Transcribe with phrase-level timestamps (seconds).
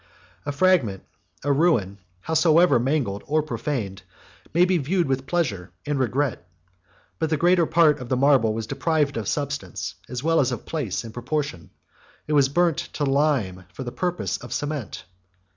[0.45, 1.03] 34 A fragment,
[1.43, 4.01] a ruin, howsoever mangled or profaned,
[4.51, 6.49] may be viewed with pleasure and regret;
[7.19, 10.65] but the greater part of the marble was deprived of substance, as well as of
[10.65, 11.69] place and proportion;
[12.25, 15.03] it was burnt to lime for the purpose of cement.